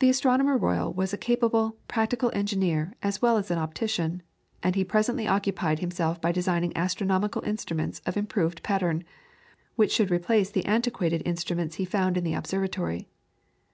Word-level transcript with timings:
The 0.00 0.10
Astronomer 0.10 0.58
Royal 0.58 0.92
was 0.92 1.14
a 1.14 1.16
capable, 1.16 1.78
practical 1.88 2.30
engineer 2.34 2.92
as 3.02 3.22
well 3.22 3.38
as 3.38 3.50
an 3.50 3.56
optician, 3.56 4.20
and 4.62 4.74
he 4.74 4.84
presently 4.84 5.26
occupied 5.26 5.78
himself 5.78 6.20
by 6.20 6.30
designing 6.30 6.76
astronomical 6.76 7.40
instruments 7.46 8.02
of 8.04 8.18
improved 8.18 8.62
pattern, 8.62 9.02
which 9.76 9.92
should 9.92 10.10
replace 10.10 10.50
the 10.50 10.66
antiquated 10.66 11.22
instruments 11.24 11.76
he 11.76 11.86
found 11.86 12.18
in 12.18 12.24
the 12.24 12.34
observatory. 12.34 13.08